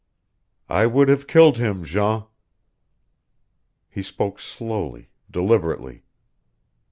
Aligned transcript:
"I 0.67 0.87
would 0.87 1.09
have 1.09 1.27
killed 1.27 1.59
him, 1.59 1.83
Jean." 1.83 2.23
He 3.87 4.01
spoke 4.01 4.39
slowly, 4.39 5.09
deliberately. 5.29 6.01